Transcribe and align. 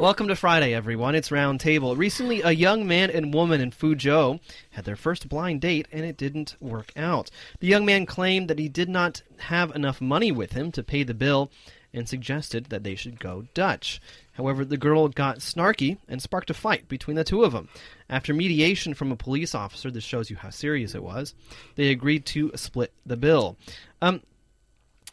Welcome 0.00 0.28
to 0.28 0.36
Friday, 0.36 0.74
everyone. 0.74 1.16
It's 1.16 1.30
Roundtable. 1.30 1.98
Recently, 1.98 2.40
a 2.40 2.52
young 2.52 2.86
man 2.86 3.10
and 3.10 3.34
woman 3.34 3.60
in 3.60 3.72
Fuzhou 3.72 4.38
had 4.70 4.84
their 4.84 4.94
first 4.94 5.28
blind 5.28 5.60
date, 5.60 5.88
and 5.90 6.04
it 6.04 6.16
didn't 6.16 6.54
work 6.60 6.92
out. 6.96 7.32
The 7.58 7.66
young 7.66 7.84
man 7.84 8.06
claimed 8.06 8.46
that 8.46 8.60
he 8.60 8.68
did 8.68 8.88
not 8.88 9.22
have 9.38 9.74
enough 9.74 10.00
money 10.00 10.30
with 10.30 10.52
him 10.52 10.70
to 10.72 10.84
pay 10.84 11.02
the 11.02 11.14
bill 11.14 11.50
and 11.92 12.08
suggested 12.08 12.66
that 12.66 12.84
they 12.84 12.94
should 12.94 13.18
go 13.18 13.48
Dutch. 13.54 14.00
However, 14.34 14.64
the 14.64 14.76
girl 14.76 15.08
got 15.08 15.38
snarky 15.38 15.98
and 16.06 16.22
sparked 16.22 16.50
a 16.50 16.54
fight 16.54 16.88
between 16.88 17.16
the 17.16 17.24
two 17.24 17.42
of 17.42 17.50
them. 17.50 17.68
After 18.08 18.32
mediation 18.32 18.94
from 18.94 19.10
a 19.10 19.16
police 19.16 19.52
officer, 19.52 19.90
this 19.90 20.04
shows 20.04 20.30
you 20.30 20.36
how 20.36 20.50
serious 20.50 20.94
it 20.94 21.02
was, 21.02 21.34
they 21.74 21.88
agreed 21.88 22.24
to 22.26 22.52
split 22.54 22.92
the 23.04 23.16
bill. 23.16 23.56
Um, 24.00 24.20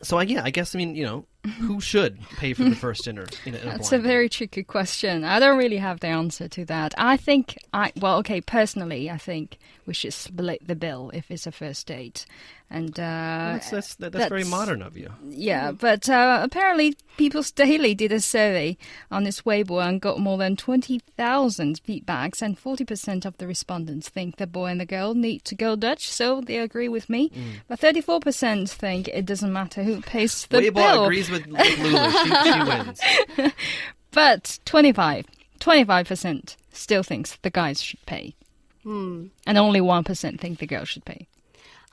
so 0.02 0.18
I, 0.18 0.24
yeah, 0.24 0.44
I 0.44 0.52
guess 0.52 0.76
I 0.76 0.78
mean 0.78 0.96
you 0.96 1.06
know 1.06 1.26
who 1.46 1.80
should 1.80 2.20
pay 2.38 2.54
for 2.54 2.64
the 2.64 2.76
first 2.76 3.06
dinner 3.06 3.26
in 3.46 3.56
a, 3.56 3.58
in 3.58 3.68
a 3.68 3.72
That's 3.72 3.90
blind 3.90 4.06
a 4.06 4.08
very 4.08 4.30
tricky 4.30 4.64
question. 4.64 5.24
I 5.24 5.40
don't 5.40 5.58
really 5.58 5.78
have 5.78 6.00
the 6.00 6.08
answer 6.08 6.48
to 6.48 6.66
that. 6.66 6.94
I 6.98 7.18
think 7.18 7.58
I 7.74 7.92
well, 8.00 8.18
okay, 8.18 8.42
personally, 8.42 9.10
I 9.10 9.18
think 9.18 9.58
we 9.86 9.94
should 9.94 10.14
split 10.14 10.68
the 10.68 10.76
bill 10.76 11.12
if 11.14 11.30
it's 11.30 11.48
a 11.48 11.52
first 11.52 11.88
date. 11.88 12.26
And 12.70 13.00
uh, 13.00 13.04
Well, 13.04 13.54
that's 13.54 13.70
that's, 13.70 13.96
that, 13.96 14.12
that's 14.12 14.30
very 14.30 14.44
modern 14.44 14.82
of 14.82 14.98
you. 14.98 15.12
yeah, 15.30 15.72
but 15.72 16.10
uh, 16.10 16.40
apparently 16.42 16.98
People's 17.16 17.52
Daily 17.52 17.94
did 17.94 18.12
a 18.12 18.20
survey 18.20 18.76
on 19.12 19.28
its 19.28 19.44
Weibo 19.44 19.88
and 19.88 20.02
got 20.02 20.20
more 20.20 20.40
than 20.40 20.56
20,000 20.56 21.82
feedbacks, 21.88 22.42
and 22.42 22.60
40% 22.60 23.24
of 23.24 23.38
the 23.38 23.46
respondents 23.46 24.10
think 24.10 24.38
the 24.38 24.48
boy 24.48 24.66
and 24.66 24.82
the 24.82 24.86
girl 24.86 25.14
need 25.14 25.46
to 25.46 25.56
go 25.56 25.76
Dutch, 25.76 26.10
so 26.10 26.42
they 26.42 26.58
agree 26.58 26.90
with 26.90 27.08
me. 27.08 27.30
Mm. 27.30 27.60
But 27.68 27.80
34% 27.82 28.70
think 28.70 29.10
it 29.10 29.26
doesn't 29.26 29.54
matter 29.54 29.84
who 29.84 30.02
pays 30.02 30.48
the 30.48 30.58
Weibo 30.58 30.74
bill. 30.74 31.10
Agrees 31.36 31.78
with, 31.78 31.90
with 31.90 31.94
Lulu. 31.94 32.12
She, 32.12 32.52
she 32.52 33.40
wins. 33.40 33.54
But 34.16 34.60
25, 34.64 35.26
25% 35.60 36.56
still 36.72 37.04
thinks 37.04 37.36
the 37.36 37.50
guys 37.50 37.82
should 37.82 38.04
pay. 38.06 38.34
Hmm. 38.84 39.26
And 39.46 39.58
only 39.58 39.82
1% 39.82 40.40
think 40.40 40.60
the 40.60 40.66
girls 40.66 40.88
should 40.88 41.04
pay. 41.04 41.28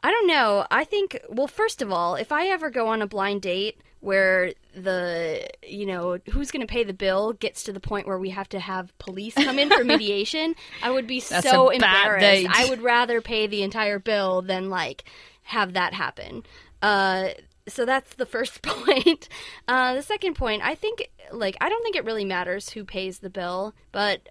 I 0.05 0.13
don't 0.13 0.29
know. 0.29 0.65
I 0.71 0.85
think, 0.85 1.21
well, 1.29 1.49
first 1.49 1.83
of 1.83 1.91
all, 1.91 2.15
if 2.15 2.31
I 2.31 2.47
ever 2.47 2.71
go 2.71 2.87
on 2.87 3.03
a 3.03 3.09
blind 3.09 3.43
date 3.43 3.81
where 3.99 4.53
the, 4.73 5.49
you 5.67 5.85
know, 5.85 6.19
who's 6.31 6.53
going 6.53 6.61
to 6.61 6.73
pay 6.73 6.85
the 6.85 6.93
bill 6.93 7.33
gets 7.33 7.65
to 7.65 7.73
the 7.73 7.81
point 7.81 8.07
where 8.07 8.19
we 8.19 8.31
have 8.31 8.49
to 8.51 8.61
have 8.61 8.97
police 8.99 9.35
come 9.35 9.59
in 9.59 9.69
for 9.69 9.83
mediation, 9.85 10.55
I 10.81 10.91
would 10.93 11.09
be 11.09 11.19
That's 11.21 11.49
so 11.49 11.71
embarrassed. 11.71 12.49
I 12.53 12.69
would 12.69 12.83
rather 12.83 13.21
pay 13.21 13.49
the 13.49 13.65
entire 13.65 13.99
bill 13.99 14.43
than, 14.43 14.71
like, 14.71 15.05
have 15.43 15.73
that 15.73 15.93
happen. 15.93 16.45
Uh, 16.81 17.31
so 17.69 17.85
that's 17.85 18.15
the 18.15 18.27
first 18.27 18.63
point. 18.63 19.29
Uh, 19.69 19.95
the 19.95 20.03
second 20.03 20.35
point, 20.35 20.63
I 20.65 20.75
think, 20.75 21.09
like, 21.31 21.57
I 21.61 21.69
don't 21.69 21.83
think 21.83 21.97
it 21.97 22.05
really 22.05 22.25
matters 22.25 22.71
who 22.71 22.85
pays 22.85 23.19
the 23.19 23.31
bill, 23.31 23.75
but 23.93 24.29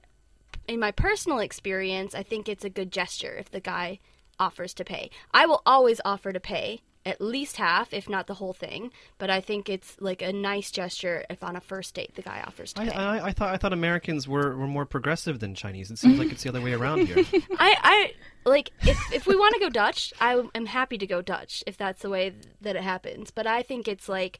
in 0.67 0.79
my 0.79 0.91
personal 0.91 1.39
experience, 1.39 2.15
I 2.15 2.23
think 2.23 2.47
it's 2.47 2.65
a 2.65 2.69
good 2.69 2.91
gesture 2.91 3.35
if 3.35 3.51
the 3.51 3.59
guy 3.59 3.99
offers 4.39 4.73
to 4.75 4.85
pay. 4.85 5.09
I 5.33 5.45
will 5.45 5.61
always 5.65 6.01
offer 6.03 6.31
to 6.31 6.39
pay 6.39 6.81
at 7.05 7.19
least 7.19 7.57
half, 7.57 7.93
if 7.93 8.07
not 8.07 8.27
the 8.27 8.35
whole 8.35 8.53
thing. 8.53 8.91
But 9.17 9.29
I 9.29 9.41
think 9.41 9.69
it's 9.69 9.97
like 9.99 10.21
a 10.21 10.31
nice 10.31 10.71
gesture 10.71 11.25
if 11.29 11.43
on 11.43 11.55
a 11.55 11.61
first 11.61 11.93
date 11.93 12.15
the 12.15 12.21
guy 12.21 12.43
offers 12.45 12.73
to 12.73 12.81
I, 12.81 12.85
pay. 12.85 12.91
I, 12.91 13.27
I 13.27 13.31
thought 13.31 13.53
I 13.53 13.57
thought 13.57 13.73
Americans 13.73 14.27
were, 14.27 14.55
were 14.55 14.67
more 14.67 14.85
progressive 14.85 15.39
than 15.39 15.55
Chinese. 15.55 15.91
It 15.91 15.97
seems 15.97 16.19
like 16.19 16.31
it's 16.31 16.43
the 16.43 16.49
other 16.49 16.61
way 16.61 16.73
around 16.73 17.07
here. 17.07 17.17
I, 17.59 17.75
I 17.81 18.13
like 18.45 18.71
if 18.81 18.99
if 19.13 19.27
we 19.27 19.35
want 19.35 19.53
to 19.55 19.59
go 19.59 19.69
Dutch, 19.69 20.13
I 20.19 20.43
am 20.53 20.65
happy 20.65 20.97
to 20.97 21.07
go 21.07 21.21
Dutch 21.21 21.63
if 21.67 21.77
that's 21.77 22.01
the 22.01 22.09
way 22.09 22.33
that 22.61 22.75
it 22.75 22.83
happens. 22.83 23.31
But 23.31 23.47
I 23.47 23.63
think 23.63 23.87
it's 23.87 24.09
like 24.09 24.39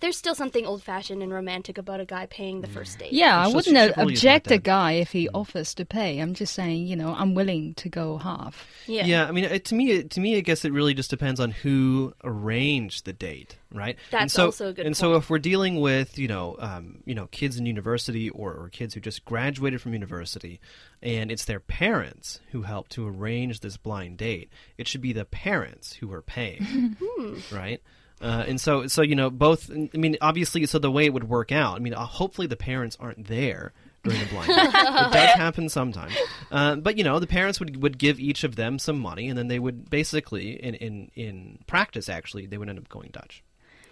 there's 0.00 0.16
still 0.16 0.34
something 0.34 0.66
old 0.66 0.82
fashioned 0.82 1.22
and 1.22 1.32
romantic 1.32 1.78
about 1.78 2.00
a 2.00 2.04
guy 2.04 2.26
paying 2.26 2.60
the 2.62 2.68
first 2.68 2.98
date. 2.98 3.12
Yeah, 3.12 3.36
I 3.36 3.44
It's 3.44 3.52
just 3.52 3.68
wouldn't 3.68 3.98
uh, 3.98 4.02
object 4.02 4.48
not 4.48 4.54
a 4.54 4.58
guy 4.58 4.92
if 4.92 5.12
he 5.12 5.28
offers 5.28 5.74
to 5.74 5.84
pay. 5.84 6.18
I'm 6.18 6.34
just 6.34 6.54
saying, 6.54 6.86
you 6.86 6.96
know, 6.96 7.14
I'm 7.16 7.34
willing 7.34 7.74
to 7.74 7.88
go 7.88 8.18
half. 8.18 8.66
yeah. 8.86 9.04
Yeah, 9.06 9.26
I 9.28 9.32
mean, 9.32 9.44
it, 9.44 9.64
to 9.66 9.74
me, 9.74 9.90
it, 9.92 10.10
to 10.12 10.20
me, 10.20 10.36
I 10.36 10.40
guess 10.40 10.64
it 10.64 10.72
really 10.72 10.94
just 10.94 11.10
depends 11.10 11.38
on 11.40 11.50
who 11.50 12.14
arranged 12.24 13.04
the 13.04 13.12
date, 13.12 13.56
right? 13.72 13.96
and 14.12 14.22
That's 14.22 14.32
so, 14.34 14.46
also 14.46 14.68
a 14.68 14.72
good 14.72 14.86
And 14.86 14.96
so, 14.96 15.14
if 15.14 15.28
we're 15.30 15.38
dealing 15.38 15.80
with, 15.80 16.18
you 16.18 16.28
know, 16.28 16.56
um, 16.58 17.02
you 17.04 17.14
know, 17.14 17.26
kids 17.26 17.58
in 17.58 17.66
university 17.66 18.30
or, 18.30 18.52
or 18.54 18.68
kids 18.70 18.94
who 18.94 19.00
just 19.00 19.24
graduated 19.24 19.80
from 19.80 19.92
university, 19.92 20.60
and 21.02 21.30
it's 21.30 21.44
their 21.44 21.60
parents 21.60 22.40
who 22.52 22.62
help 22.62 22.88
to 22.90 23.06
arrange 23.06 23.60
this 23.60 23.76
blind 23.76 24.16
date, 24.18 24.50
it 24.78 24.88
should 24.88 25.00
be 25.02 25.12
the 25.12 25.24
parents 25.24 25.94
who 25.94 26.10
are 26.12 26.22
paying, 26.22 26.96
Hmm. 27.00 27.34
right? 27.54 27.82
Uh, 28.20 28.44
and 28.46 28.60
so, 28.60 28.86
so 28.86 29.02
you 29.02 29.14
know, 29.14 29.30
both. 29.30 29.70
I 29.70 29.88
mean, 29.96 30.16
obviously, 30.20 30.66
so 30.66 30.78
the 30.78 30.90
way 30.90 31.06
it 31.06 31.12
would 31.12 31.28
work 31.28 31.52
out. 31.52 31.76
I 31.76 31.78
mean, 31.78 31.94
uh, 31.94 32.04
hopefully, 32.04 32.46
the 32.46 32.56
parents 32.56 32.96
aren't 33.00 33.26
there 33.28 33.72
during 34.02 34.20
the 34.20 34.26
blind 34.26 34.50
it 34.50 34.72
does 35.12 35.34
happen 35.36 35.68
sometimes, 35.68 36.14
uh, 36.50 36.76
but 36.76 36.96
you 36.96 37.04
know, 37.04 37.18
the 37.18 37.26
parents 37.26 37.60
would 37.60 37.82
would 37.82 37.98
give 37.98 38.20
each 38.20 38.44
of 38.44 38.56
them 38.56 38.78
some 38.78 38.98
money, 38.98 39.28
and 39.28 39.38
then 39.38 39.48
they 39.48 39.58
would 39.58 39.88
basically, 39.88 40.62
in 40.62 40.74
in 40.74 41.10
in 41.14 41.58
practice, 41.66 42.08
actually, 42.08 42.46
they 42.46 42.58
would 42.58 42.68
end 42.68 42.78
up 42.78 42.88
going 42.88 43.10
Dutch 43.10 43.42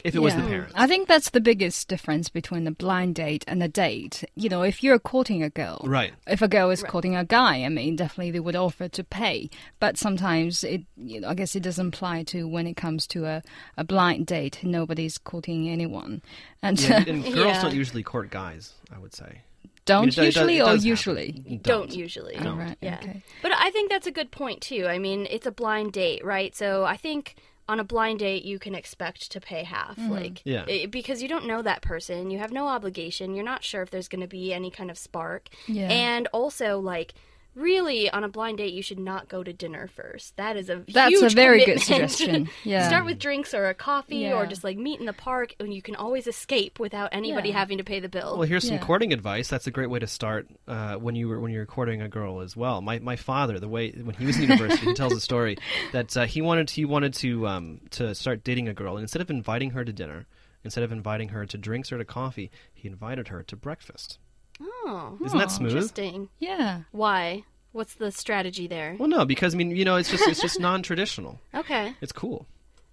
if 0.04 0.14
it 0.14 0.20
was 0.20 0.34
the 0.34 0.42
Yeah. 0.42 0.48
parents. 0.48 0.72
I 0.76 0.86
think 0.86 1.08
that's 1.08 1.30
the 1.30 1.40
biggest 1.40 1.88
difference 1.88 2.28
between 2.28 2.66
a 2.66 2.70
blind 2.70 3.14
date 3.16 3.44
and 3.48 3.62
a 3.62 3.68
date. 3.68 4.24
You 4.34 4.48
know, 4.48 4.62
if 4.62 4.82
you're 4.82 4.98
courting 4.98 5.42
a 5.42 5.50
girl, 5.50 5.80
Right. 5.84 6.12
If 6.26 6.40
a 6.42 6.48
girl 6.48 6.70
is 6.70 6.82
courting 6.82 7.16
a 7.16 7.24
guy, 7.24 7.64
I 7.64 7.68
mean, 7.68 7.96
definitely 7.96 8.30
they 8.30 8.40
would 8.40 8.56
offer 8.56 8.88
to 8.88 9.04
pay. 9.04 9.50
But 9.80 9.96
sometimes 9.98 10.62
it, 10.64 10.82
you 10.96 11.20
know, 11.20 11.28
I 11.28 11.34
guess 11.34 11.56
it 11.56 11.62
doesn't 11.62 11.88
apply 11.94 12.22
to 12.24 12.46
when 12.48 12.66
it 12.66 12.76
comes 12.76 13.06
to 13.08 13.26
a, 13.26 13.42
a 13.76 13.84
blind 13.84 14.26
date. 14.26 14.60
Nobody's 14.62 15.18
courting 15.18 15.68
anyone, 15.68 16.22
and 16.62 16.80
Yeah, 16.80 17.04
and 17.06 17.22
girls 17.34 17.36
Yeah. 17.36 17.62
don't 17.62 17.74
usually 17.74 18.02
court 18.02 18.30
guys. 18.30 18.74
I 18.94 18.98
would 18.98 19.14
say. 19.14 19.42
don't 19.84 19.96
I 19.96 20.00
mean, 20.00 20.08
it 20.08 20.14
does- 20.14 20.18
it 20.18 20.26
usually 20.26 20.58
does 20.58 20.66
or 20.66 20.70
happen. 20.72 20.86
usually. 20.86 21.42
You 21.46 21.58
don't 21.58 21.94
usually. 21.94 22.36
All 22.36 22.54
right, 22.56 22.76
Yeah. 22.82 22.98
okay. 23.02 23.22
But 23.42 23.52
I 23.56 23.70
think 23.70 23.90
that's 23.90 24.06
a 24.06 24.10
good 24.10 24.30
point 24.30 24.60
too. 24.60 24.86
I 24.86 24.98
mean, 24.98 25.26
it's 25.30 25.46
a 25.46 25.50
blind 25.50 25.92
date, 25.94 26.22
right? 26.24 26.54
So 26.54 26.84
I 26.84 26.96
think 26.98 27.36
on 27.68 27.78
a 27.78 27.84
blind 27.84 28.18
date 28.20 28.44
you 28.44 28.58
can 28.58 28.74
expect 28.74 29.30
to 29.32 29.40
pay 29.40 29.62
half, 29.62 29.96
mm-hmm. 29.96 30.10
like 30.10 30.40
Yeah. 30.44 30.64
i- 30.68 30.86
because 30.86 31.22
you 31.22 31.28
don't 31.28 31.46
know 31.46 31.60
that 31.62 31.82
person, 31.82 32.30
you 32.30 32.38
have 32.38 32.50
no 32.52 32.66
obligation, 32.68 33.34
you're 33.34 33.44
not 33.44 33.62
sure 33.62 33.82
if 33.82 33.90
there's 33.90 34.08
going 34.08 34.22
to 34.22 34.26
be 34.28 34.54
any 34.54 34.70
kind 34.70 34.90
of 34.90 34.96
spark. 34.96 35.48
Yeah. 35.66 35.88
And 35.90 36.26
also 36.32 36.78
like 36.80 37.14
really 37.58 38.08
on 38.10 38.24
a 38.24 38.28
blind 38.28 38.58
date 38.58 38.72
you 38.72 38.82
should 38.82 38.98
not 38.98 39.28
go 39.28 39.42
to 39.42 39.52
dinner 39.52 39.88
first. 39.88 40.36
That 40.36 40.56
is 40.56 40.70
a 40.70 40.84
That's 40.92 41.14
a 41.14 41.18
huge 41.20 41.34
very 41.34 41.64
good 41.64 41.80
commitment. 41.80 42.10
suggestion. 42.12 42.48
Yeah. 42.64 42.86
Start 42.88 43.04
with 43.04 43.18
drinks 43.18 43.54
or 43.54 43.68
a 43.68 43.74
coffee 43.74 44.30
or 44.32 44.46
just 44.46 44.62
like 44.64 44.76
meet 44.78 45.00
in 45.00 45.06
the 45.06 45.12
park 45.12 45.54
and 45.60 45.72
you 45.74 45.82
can 45.82 45.96
always 45.96 46.26
escape 46.26 46.78
without 46.78 47.10
anybody 47.12 47.48
Yeah. 47.50 47.58
having 47.58 47.78
to 47.78 47.84
pay 47.84 48.00
the 48.00 48.08
bill. 48.08 48.38
Well, 48.38 48.48
here's 48.48 48.64
some 48.64 48.76
Yeah. 48.76 48.84
courting 48.84 49.12
advice. 49.12 49.48
That's 49.48 49.66
a 49.66 49.70
great 49.70 49.90
way 49.90 49.98
to 49.98 50.06
start 50.06 50.48
uh, 50.66 50.94
when 50.96 51.14
you 51.16 51.28
were 51.28 51.40
when 51.40 51.52
you're 51.52 51.66
courting 51.66 52.00
a 52.02 52.08
girl 52.08 52.40
as 52.40 52.56
well. 52.56 52.80
My 52.80 52.98
my 52.98 53.16
father, 53.16 53.58
the 53.58 53.68
way 53.68 53.90
when 53.90 54.14
he 54.14 54.26
was 54.26 54.36
in 54.36 54.42
university, 54.42 54.86
he 54.86 54.94
tells 54.94 55.12
a 55.12 55.20
story 55.20 55.56
that 55.92 56.16
uh, 56.16 56.26
he 56.26 56.40
wanted 56.42 56.70
he 56.70 56.84
wanted 56.84 57.14
to 57.14 57.46
um, 57.48 57.80
to 57.90 58.14
start 58.14 58.44
dating 58.44 58.68
a 58.68 58.74
girl, 58.74 58.96
and 58.96 59.02
instead 59.02 59.22
of 59.22 59.30
inviting 59.30 59.70
her 59.70 59.84
to 59.84 59.92
dinner, 59.92 60.26
instead 60.64 60.84
of 60.84 60.92
inviting 60.92 61.28
her 61.30 61.46
to 61.46 61.56
drinks 61.58 61.90
or 61.92 61.98
to 61.98 62.04
coffee, 62.04 62.50
he 62.74 62.86
invited 62.88 63.28
her 63.28 63.42
to 63.44 63.56
breakfast. 63.56 64.18
Oh, 64.60 65.18
Isn't 65.24 65.38
that 65.38 65.50
smooth? 65.50 65.72
interesting. 65.72 66.28
yeah. 66.38 66.82
Why? 66.92 67.44
What's 67.72 67.94
the 67.94 68.10
strategy 68.10 68.66
there? 68.66 68.96
Well, 68.98 69.08
no, 69.08 69.24
because 69.24 69.54
I 69.54 69.58
mean, 69.58 69.70
you 69.70 69.84
know, 69.84 69.96
it's 69.96 70.10
just 70.10 70.26
it's 70.26 70.40
just 70.40 70.58
non-traditional. 70.60 71.38
Okay. 71.54 71.94
It's 72.00 72.12
cool. 72.12 72.46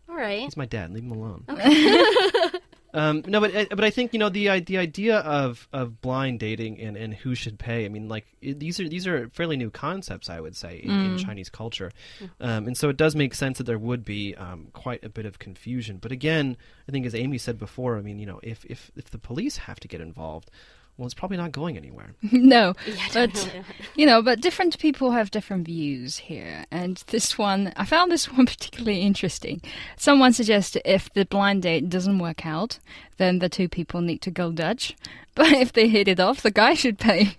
All 0.07 0.15
right. 0.15 0.41
He's 0.41 0.57
my 0.57 0.65
dad. 0.65 0.91
Leave 0.91 1.03
him 1.03 1.11
alone. 1.11 1.45
um, 2.93 3.23
no, 3.25 3.39
but 3.39 3.69
but 3.69 3.83
I 3.83 3.89
think 3.89 4.13
you 4.13 4.19
know 4.19 4.29
the 4.29 4.59
the 4.59 4.77
idea 4.77 5.17
of, 5.19 5.67
of 5.73 6.01
blind 6.01 6.39
dating 6.39 6.79
and, 6.79 6.95
and 6.97 7.13
who 7.13 7.35
should 7.35 7.57
pay. 7.57 7.85
I 7.85 7.89
mean, 7.89 8.07
like 8.09 8.25
these 8.41 8.79
are 8.79 8.87
these 8.87 9.07
are 9.07 9.29
fairly 9.29 9.57
new 9.57 9.71
concepts, 9.71 10.29
I 10.29 10.39
would 10.39 10.55
say, 10.55 10.81
in, 10.83 10.91
in 10.91 11.17
Chinese 11.17 11.49
culture, 11.49 11.91
um, 12.39 12.67
and 12.67 12.77
so 12.77 12.89
it 12.89 12.97
does 12.97 13.15
make 13.15 13.33
sense 13.33 13.57
that 13.57 13.63
there 13.63 13.79
would 13.79 14.05
be 14.05 14.35
um, 14.35 14.67
quite 14.73 15.03
a 15.03 15.09
bit 15.09 15.25
of 15.25 15.39
confusion. 15.39 15.97
But 16.01 16.11
again, 16.11 16.57
I 16.87 16.91
think 16.91 17.05
as 17.05 17.15
Amy 17.15 17.37
said 17.37 17.57
before, 17.57 17.97
I 17.97 18.01
mean, 18.01 18.19
you 18.19 18.25
know, 18.25 18.39
if 18.43 18.63
if 18.65 18.91
if 18.95 19.09
the 19.09 19.17
police 19.17 19.57
have 19.57 19.79
to 19.79 19.87
get 19.87 20.01
involved, 20.01 20.51
well, 20.97 21.05
it's 21.05 21.13
probably 21.13 21.37
not 21.37 21.51
going 21.51 21.75
anywhere. 21.77 22.13
no, 22.31 22.73
Yeah, 22.87 22.95
but 23.13 23.33
definitely. 23.33 23.63
you 23.95 24.05
know, 24.05 24.21
but 24.21 24.39
different 24.41 24.77
people 24.79 25.11
have 25.11 25.31
different 25.31 25.65
views 25.65 26.17
here, 26.17 26.65
and 26.71 27.03
this 27.07 27.37
one, 27.37 27.73
I 27.75 27.85
found 27.85 28.11
this 28.11 28.31
one 28.31 28.45
particularly 28.45 29.01
interesting. 29.01 29.61
Someone 29.97 30.33
suggested 30.33 30.81
if 30.85 31.11
the 31.13 31.25
blind 31.25 31.63
date 31.63 31.89
doesn't 31.89 32.19
work 32.19 32.45
out, 32.45 32.79
then 33.17 33.39
the 33.39 33.49
two 33.49 33.67
people 33.69 34.01
need 34.01 34.21
to 34.21 34.31
go 34.31 34.51
Dutch, 34.51 34.95
but 35.35 35.51
if 35.51 35.73
they 35.73 35.87
hit 35.89 36.07
it 36.07 36.19
off, 36.19 36.41
the 36.41 36.51
guy 36.51 36.73
should 36.73 36.97
pay. 36.97 37.35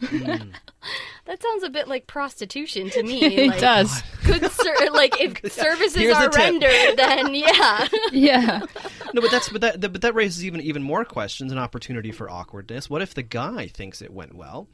that 1.24 1.42
sounds 1.42 1.62
a 1.64 1.70
bit 1.70 1.88
like 1.88 2.06
prostitution 2.06 2.90
to 2.90 3.02
me. 3.02 3.24
it 3.24 3.48
like, 3.48 3.60
does, 3.60 4.02
Good 4.24 4.50
ser- 4.52 4.90
like 4.92 5.20
if 5.20 5.52
services 5.52 5.96
Here's 5.96 6.14
are 6.16 6.30
rendered, 6.30 6.96
then 6.96 7.34
yeah. 7.34 7.88
yeah, 8.12 8.60
No, 9.16 9.22
but 9.22 9.30
that's 9.30 9.48
but 9.48 9.62
that 9.62 9.80
but 9.80 10.02
that 10.02 10.14
raises 10.14 10.44
even 10.44 10.60
even 10.60 10.82
more 10.82 11.02
questions 11.06 11.50
and 11.50 11.58
opportunity 11.58 12.12
for 12.12 12.28
awkwardness. 12.28 12.90
What 12.90 13.00
if 13.00 13.14
the 13.14 13.22
guy 13.22 13.66
thinks 13.66 14.02
it 14.02 14.12
went 14.12 14.34
well, 14.34 14.68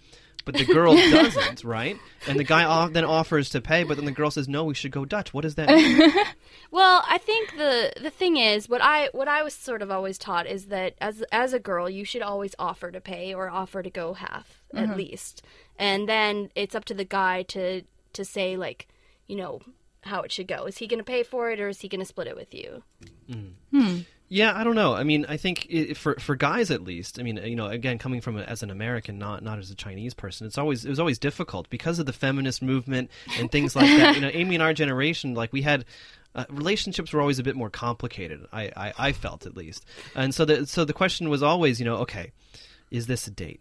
but 0.45 0.57
the 0.57 0.65
girl 0.65 0.97
doesn't, 1.11 1.63
right? 1.63 1.97
And 2.27 2.41
the 2.41 2.43
guy 2.43 2.65
off, 2.65 2.93
then 2.93 3.05
offers 3.05 3.51
to 3.51 3.61
pay, 3.61 3.85
but 3.85 3.97
then 3.99 4.05
the 4.05 4.11
girl 4.11 4.33
says, 4.33 4.49
"No, 4.49 4.65
we 4.65 4.75
should 4.75 4.91
go 4.91 5.05
Dutch." 5.05 5.33
What 5.33 5.43
does 5.43 5.55
that 5.55 5.69
mean? 5.69 6.11
Well, 6.71 7.05
I 7.07 7.19
think 7.19 7.57
the 7.57 7.93
the 8.01 8.11
thing 8.11 8.39
is 8.39 8.69
what 8.69 8.83
I 8.83 9.11
what 9.13 9.29
I 9.29 9.43
was 9.43 9.53
sort 9.53 9.83
of 9.83 9.91
always 9.91 10.17
taught 10.17 10.47
is 10.47 10.67
that 10.67 10.95
as 11.01 11.23
as 11.31 11.53
a 11.53 11.59
girl 11.59 11.89
you 11.89 12.05
should 12.05 12.23
always 12.23 12.55
offer 12.59 12.91
to 12.91 13.01
pay 13.01 13.35
or 13.35 13.51
offer 13.51 13.83
to 13.83 13.91
go 13.91 14.15
half 14.15 14.63
at 14.75 14.89
mm-hmm. 14.89 14.97
least, 14.97 15.43
and 15.79 16.09
then 16.09 16.51
it's 16.55 16.75
up 16.75 16.87
to 16.87 16.95
the 16.95 17.05
guy 17.05 17.43
to 17.45 17.83
to 18.15 18.25
say 18.25 18.57
like, 18.57 18.89
you 19.27 19.37
know, 19.37 19.61
how 20.05 20.23
it 20.23 20.33
should 20.33 20.49
go. 20.49 20.65
Is 20.65 20.79
he 20.79 20.87
going 20.87 20.99
to 20.99 21.05
pay 21.05 21.23
for 21.23 21.51
it 21.51 21.61
or 21.61 21.69
is 21.69 21.81
he 21.81 21.89
going 21.89 22.01
to 22.01 22.07
split 22.07 22.27
it 22.27 22.37
with 22.37 22.55
you? 22.55 22.83
Mm. 23.29 23.53
Hmm. 23.71 23.99
Yeah, 24.33 24.55
I 24.57 24.65
don't 24.65 24.75
know. 24.75 24.95
I 24.95 25.05
mean, 25.05 25.27
I 25.29 25.37
think 25.37 25.67
i 25.71 25.93
for 25.93 26.15
for 26.15 26.35
guys 26.35 26.71
at 26.71 26.83
least. 26.83 27.21
I 27.21 27.23
mean, 27.23 27.37
you 27.37 27.55
know, 27.55 27.67
again, 27.67 27.99
coming 27.99 28.23
from 28.23 28.39
a, 28.39 28.41
as 28.41 28.63
an 28.63 28.71
American, 28.71 29.19
not 29.19 29.43
not 29.43 29.59
as 29.59 29.71
a 29.71 29.75
Chinese 29.75 30.15
person, 30.15 30.47
it's 30.47 30.57
always 30.57 30.87
it 30.87 30.89
was 30.89 30.99
always 30.99 31.19
difficult 31.19 31.69
because 31.69 31.99
of 31.99 32.07
the 32.07 32.15
feminist 32.15 32.63
movement 32.63 33.11
and 33.39 33.53
things 33.53 33.77
like 33.77 33.85
that. 33.99 34.15
You 34.15 34.23
know, 34.23 34.31
Amy 34.33 34.55
and 34.55 34.63
our 34.63 34.73
generation, 34.73 35.35
like 35.35 35.53
we 35.53 35.61
had. 35.61 35.85
Uh, 36.35 36.47
relationships 36.49 37.13
were 37.13 37.21
always 37.21 37.39
a 37.39 37.43
bit 37.43 37.55
more 37.55 37.69
complicated. 37.69 38.47
I, 38.51 38.73
I, 38.75 38.93
I 38.97 39.13
felt 39.13 39.45
at 39.45 39.55
least, 39.55 39.85
and 40.15 40.35
so 40.35 40.47
the 40.47 40.67
so 40.67 40.87
the 40.87 40.95
question 40.95 41.29
was 41.29 41.43
always, 41.43 41.79
you 41.79 41.85
know, 41.85 41.97
okay, 41.97 42.33
is 42.91 43.07
this 43.07 43.27
a 43.27 43.31
date? 43.31 43.61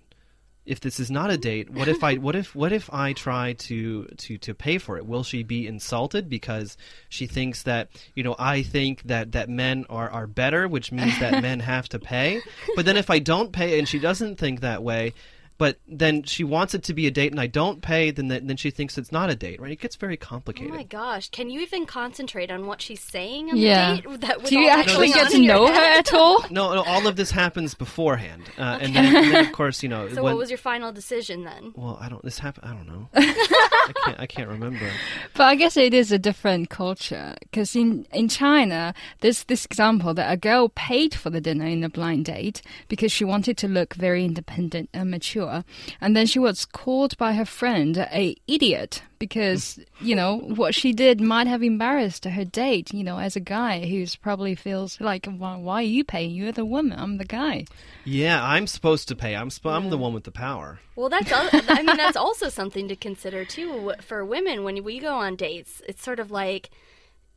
If 0.66 0.80
this 0.80 1.00
is 1.00 1.10
not 1.10 1.32
a 1.32 1.38
date, 1.38 1.70
what 1.70 1.88
if 1.88 2.04
I 2.04 2.16
what 2.16 2.36
if 2.36 2.54
what 2.56 2.72
if 2.72 2.92
I 2.94 3.14
try 3.14 3.54
to 3.54 4.06
to 4.06 4.38
to 4.38 4.54
pay 4.54 4.78
for 4.78 4.98
it? 4.98 5.06
Will 5.06 5.24
she 5.24 5.44
be 5.44 5.66
insulted 5.66 6.30
because 6.30 6.78
she 7.10 7.26
thinks 7.26 7.64
that 7.64 7.90
you 8.14 8.24
know 8.24 8.36
I 8.38 8.62
think 8.62 9.04
that 9.04 9.32
that 9.32 9.50
men 9.50 9.86
are 9.90 10.10
are 10.10 10.28
better, 10.28 10.68
which 10.68 10.92
means 10.92 11.18
that 11.20 11.42
men 11.42 11.62
have 11.62 11.90
to 11.90 12.00
pay? 12.00 12.42
But 12.76 12.86
then 12.86 12.98
if 12.98 13.10
I 13.10 13.20
don't 13.20 13.52
pay 13.52 13.80
and 13.80 13.88
she 13.88 13.98
doesn't 13.98 14.38
think 14.38 14.62
that 14.62 14.84
way, 14.84 15.14
but 15.62 15.78
then 15.88 16.24
she 16.24 16.44
wants 16.44 16.74
it 16.74 16.82
to 16.86 16.92
be 16.96 17.06
a 17.06 17.12
date 17.12 17.30
and 17.32 17.40
I 17.40 17.46
don't 17.46 17.84
pay, 17.84 18.10
then 18.10 18.30
the, 18.30 18.40
then 18.40 18.58
she 18.58 18.72
thinks 18.72 18.98
it's 18.98 19.12
not 19.12 19.30
a 19.30 19.36
date, 19.36 19.62
right? 19.62 19.72
It 19.72 19.80
gets 19.80 19.96
very 19.96 20.18
complicated. 20.18 20.74
Oh 20.74 20.76
my 20.76 20.82
gosh! 20.82 21.30
Can 21.30 21.52
you 21.52 21.62
even 21.62 21.86
concentrate 21.86 22.50
on 22.50 22.66
what 22.66 22.82
she's 22.82 23.00
saying 23.00 23.52
on 23.52 23.58
Yeah. 23.58 23.98
the 23.98 24.02
date? 24.02 24.22
That, 24.22 24.44
Do 24.44 24.60
you 24.60 24.68
actually 24.70 25.10
get 25.10 25.30
to 25.30 25.38
in 25.38 25.44
your 25.44 25.54
know 25.54 25.68
her 25.68 26.00
at 26.00 26.16
all? 26.16 26.44
no, 26.50 26.74
no, 26.74 26.82
all 26.82 27.06
of 27.06 27.16
this 27.16 27.30
happens 27.30 27.76
beforehand, 27.76 28.42
uh, 28.58 28.80
and, 28.82 28.96
then, 28.96 29.16
and 29.16 29.32
then 29.36 29.46
of 29.46 29.52
course 29.52 29.84
you 29.84 29.90
know. 29.90 30.10
So, 30.16 30.24
when, 30.24 30.34
what 30.34 30.40
was 30.40 30.50
your 30.50 30.58
final 30.58 30.92
decision 30.92 31.44
then? 31.44 31.74
well, 31.76 31.96
I 32.02 32.10
don't. 32.10 32.24
This 32.24 32.40
happened. 32.40 32.66
I 32.68 32.74
don't 32.74 32.88
know. 32.88 33.10
I 34.18 34.21
can't. 34.32 34.50
I 34.50 34.52
can't 34.52 34.62
remember. 34.62 34.90
But 35.34 35.44
I 35.44 35.56
guess 35.56 35.78
it 35.78 35.94
is 35.94 36.12
a 36.12 36.20
different 36.20 36.70
culture 36.70 37.36
because 37.40 37.76
in 37.76 38.06
in 38.12 38.28
China, 38.28 38.94
there's 39.22 39.44
this 39.46 39.66
example 39.66 40.14
that 40.14 40.32
a 40.32 40.38
girl 40.38 40.70
paid 40.70 41.14
for 41.16 41.30
the 41.30 41.42
dinner 41.42 41.66
in 41.66 41.84
a 41.84 41.90
blind 41.90 42.26
date 42.26 42.62
because 42.90 43.12
she 43.12 43.26
wanted 43.26 43.58
to 43.58 43.68
look 43.68 43.94
very 43.96 44.26
independent 44.26 44.90
and 44.94 45.10
mature, 45.10 45.64
and 46.02 46.16
then 46.16 46.26
she 46.26 46.40
was 46.40 46.66
called 46.66 47.18
by 47.18 47.34
her 47.34 47.46
friend 47.46 47.98
a 47.98 48.36
idiot 48.48 49.04
because 49.20 49.80
you 50.02 50.16
know 50.16 50.38
what 50.38 50.76
she 50.76 50.92
did 50.94 51.22
might 51.22 51.48
have 51.48 51.64
embarrassed 51.64 52.26
her 52.26 52.46
date. 52.46 52.94
You 52.94 53.04
know, 53.04 53.18
as 53.20 53.36
a 53.36 53.40
guy 53.40 53.86
who's 53.86 54.16
probably 54.16 54.56
feels 54.56 55.00
like, 55.00 55.26
why, 55.26 55.56
why 55.58 55.76
are 55.76 55.82
you 55.98 56.04
paying? 56.04 56.32
You're 56.32 56.52
the 56.52 56.66
woman. 56.66 57.00
I'm 57.00 57.18
the 57.18 57.26
guy. 57.26 57.66
Yeah, 58.04 58.44
I'm 58.44 58.68
supposed 58.68 59.08
to 59.08 59.16
pay. 59.16 59.36
I'm 59.36 59.50
sp- 59.54 59.68
I'm 59.78 59.90
the 59.90 59.98
one 59.98 60.14
with 60.14 60.26
the 60.26 60.32
power. 60.32 60.80
Well, 60.96 61.10
that's 61.10 61.32
al- 61.32 61.50
I 61.70 61.84
mean 61.84 61.98
that's 61.98 62.18
also 62.26 62.50
something 62.50 62.88
to 62.90 62.96
consider 62.96 63.46
too 63.46 63.94
for 64.02 64.21
women 64.26 64.64
when 64.64 64.84
we 64.84 65.00
go 65.00 65.16
on 65.16 65.36
dates. 65.36 65.82
It's 65.88 66.04
sort 66.04 66.20
of 66.20 66.32
like, 66.32 66.70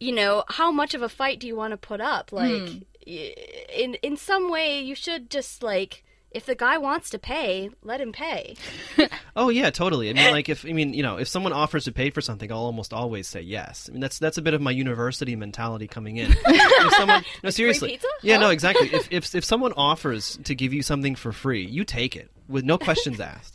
you 0.01 0.13
know, 0.13 0.45
how 0.49 0.71
much 0.71 0.95
of 0.95 1.03
a 1.03 1.09
fight 1.09 1.41
do 1.41 1.47
you 1.47 1.57
want 1.57 1.73
to 1.73 1.77
put 1.77 2.01
up? 2.01 2.31
Hmm. 2.31 2.37
Like, 2.37 2.71
y 3.07 3.35
in 3.75 3.95
in 3.97 4.17
some 4.17 4.51
way, 4.51 4.81
you 4.81 4.95
should 4.95 5.31
just 5.31 5.63
like, 5.63 6.05
if 6.31 6.47
the 6.47 6.55
guy 6.55 6.79
wants 6.79 7.11
to 7.11 7.19
pay, 7.19 7.71
let 7.83 8.01
him 8.01 8.13
pay. 8.13 8.57
Oh 9.37 9.49
yeah, 9.49 9.71
totally. 9.71 10.11
I 10.11 10.13
mean, 10.13 10.31
like 10.31 10.49
if 10.49 10.65
I 10.65 10.73
mean, 10.73 10.95
you 10.95 11.03
know, 11.03 11.17
if 11.17 11.27
someone 11.27 11.53
offers 11.53 11.87
to 11.87 11.93
pay 11.93 12.11
for 12.11 12.21
something, 12.21 12.53
I'll 12.53 12.59
almost 12.59 12.93
always 12.93 13.27
say 13.27 13.41
yes. 13.41 13.89
I 13.89 13.93
mean, 13.93 14.01
that's 14.01 14.21
that's 14.21 14.39
a 14.39 14.43
bit 14.43 14.55
of 14.55 14.61
my 14.61 14.71
university 14.71 15.35
mentality 15.35 15.89
coming 15.89 16.19
in. 16.19 16.33
someone, 16.91 17.25
no, 17.43 17.51
seriously, 17.51 17.91
pizza? 17.91 18.07
yeah, 18.23 18.39
no, 18.39 18.51
exactly. 18.51 18.95
If, 18.95 19.09
if 19.11 19.35
if 19.35 19.45
someone 19.45 19.73
offers 19.77 20.39
to 20.45 20.55
give 20.55 20.73
you 20.73 20.83
something 20.83 21.17
for 21.17 21.33
free, 21.33 21.67
you 21.67 21.85
take 21.85 22.15
it 22.15 22.31
with 22.47 22.65
no 22.65 22.79
questions 22.79 23.19
asked. 23.19 23.54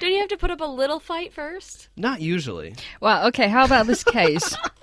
Don't 0.00 0.10
you 0.12 0.18
have 0.20 0.28
to 0.28 0.36
put 0.36 0.50
up 0.50 0.60
a 0.60 0.64
little 0.64 1.00
fight 1.00 1.32
first? 1.32 1.88
Not 1.96 2.20
usually. 2.20 2.74
Well, 3.00 3.26
okay, 3.28 3.48
how 3.48 3.64
about 3.64 3.86
this 3.86 4.04
case? 4.04 4.56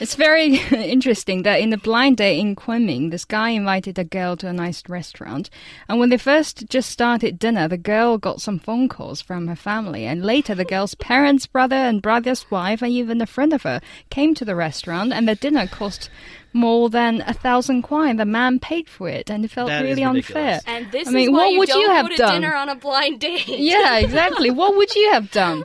it's 0.00 0.14
very 0.14 0.56
interesting 0.70 1.42
that 1.42 1.60
in 1.60 1.70
the 1.70 1.76
blind 1.76 2.18
date 2.18 2.38
in 2.38 2.54
Kunming, 2.54 3.10
this 3.10 3.24
guy 3.24 3.50
invited 3.50 3.98
a 3.98 4.04
girl 4.04 4.36
to 4.36 4.48
a 4.48 4.52
nice 4.52 4.82
restaurant. 4.88 5.50
And 5.88 5.98
when 5.98 6.10
they 6.10 6.18
first 6.18 6.68
just 6.68 6.90
started 6.90 7.38
dinner, 7.38 7.68
the 7.68 7.76
girl 7.78 8.18
got 8.18 8.40
some 8.40 8.58
phone 8.58 8.88
calls 8.88 9.20
from 9.20 9.48
her 9.48 9.56
family. 9.56 10.04
And 10.04 10.24
later, 10.24 10.54
the 10.54 10.64
girl's 10.64 10.94
parents, 10.94 11.46
brother, 11.46 11.76
and 11.76 12.00
brother's 12.00 12.50
wife, 12.50 12.82
and 12.82 12.92
even 12.92 13.20
a 13.20 13.26
friend 13.26 13.52
of 13.52 13.62
her 13.62 13.80
came 14.10 14.34
to 14.36 14.44
the 14.44 14.54
restaurant. 14.54 15.12
And 15.12 15.28
the 15.28 15.34
dinner 15.34 15.66
cost 15.66 16.10
more 16.52 16.88
than 16.88 17.22
a 17.26 17.32
thousand 17.34 17.82
kuai. 17.82 18.16
The 18.16 18.24
man 18.24 18.58
paid 18.58 18.88
for 18.88 19.08
it, 19.08 19.30
and 19.30 19.44
it 19.44 19.50
felt 19.50 19.68
That 19.68 19.84
is 19.84 19.90
really 19.90 20.04
unfair. 20.04 20.60
And 20.66 20.90
this 20.92 21.08
I 21.08 21.10
mean, 21.10 21.28
is 21.28 21.30
why 21.32 21.38
what 21.38 21.50
you 21.52 21.58
would 21.58 21.68
don't 21.68 21.80
you 21.80 21.88
have 21.90 22.04
go 22.06 22.10
to 22.10 22.16
done? 22.16 22.40
dinner 22.40 22.54
on 22.54 22.68
a 22.68 22.74
blind 22.76 23.20
date. 23.20 23.48
Yeah, 23.48 23.98
exactly. 24.04 24.50
what 24.50 24.76
would 24.76 24.94
you 24.94 25.12
have 25.12 25.30
done? 25.30 25.64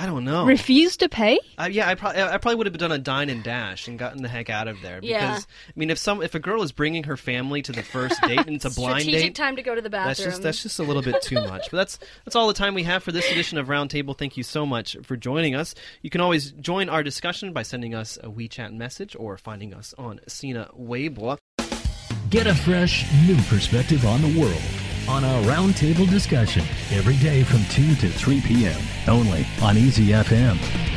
I 0.00 0.06
don't 0.06 0.24
know. 0.24 0.44
Refuse 0.44 0.96
to 0.98 1.08
pay? 1.08 1.40
I, 1.58 1.68
yeah, 1.68 1.88
I 1.88 1.96
probably 1.96 2.22
I 2.22 2.38
probably 2.38 2.54
would 2.54 2.66
have 2.68 2.78
done 2.78 2.92
a 2.92 2.98
dine 2.98 3.28
and 3.28 3.42
dash 3.42 3.88
and 3.88 3.98
gotten 3.98 4.22
the 4.22 4.28
heck 4.28 4.48
out 4.48 4.68
of 4.68 4.80
there. 4.80 5.00
Because 5.00 5.10
Yeah. 5.10 5.38
I 5.40 5.72
mean, 5.74 5.90
if 5.90 5.98
some 5.98 6.22
if 6.22 6.36
a 6.36 6.38
girl 6.38 6.62
is 6.62 6.70
bringing 6.70 7.04
her 7.04 7.16
family 7.16 7.62
to 7.62 7.72
the 7.72 7.82
first 7.82 8.22
date 8.22 8.38
and 8.38 8.54
it's 8.54 8.64
a 8.64 8.70
blind 8.74 9.02
Strategic 9.02 9.30
date, 9.30 9.34
time 9.34 9.56
to 9.56 9.62
go 9.62 9.74
to 9.74 9.80
the 9.80 9.90
bathroom. 9.90 10.08
That's 10.08 10.22
just 10.22 10.42
that's 10.42 10.62
just 10.62 10.78
a 10.78 10.84
little 10.84 11.02
bit 11.02 11.20
too 11.22 11.40
much. 11.40 11.72
But 11.72 11.78
that's 11.78 11.98
that's 12.24 12.36
all 12.36 12.46
the 12.46 12.54
time 12.54 12.74
we 12.74 12.84
have 12.84 13.02
for 13.02 13.10
this 13.10 13.28
edition 13.32 13.58
of 13.58 13.66
Roundtable. 13.66 14.16
Thank 14.16 14.36
you 14.36 14.44
so 14.44 14.64
much 14.64 14.96
for 15.02 15.16
joining 15.16 15.56
us. 15.56 15.74
You 16.02 16.10
can 16.10 16.20
always 16.20 16.52
join 16.52 16.88
our 16.88 17.02
discussion 17.02 17.52
by 17.52 17.62
sending 17.62 17.94
us 17.94 18.18
a 18.22 18.28
WeChat 18.28 18.72
message 18.72 19.16
or 19.18 19.36
finding 19.36 19.74
us 19.74 19.94
on 19.98 20.20
Sina 20.28 20.70
Weibo. 20.78 21.38
Get 22.30 22.46
a 22.46 22.54
fresh, 22.54 23.04
new 23.26 23.36
perspective 23.44 24.06
on 24.06 24.22
the 24.22 24.38
world 24.38 24.62
on 25.08 25.24
a 25.24 25.48
roundtable 25.48 26.08
discussion 26.08 26.62
every 26.92 27.16
day 27.16 27.42
from 27.42 27.64
2 27.70 27.94
to 27.96 28.08
3 28.10 28.40
p.m. 28.42 28.80
only 29.08 29.46
on 29.62 29.78
Easy 29.78 30.08
FM. 30.08 30.87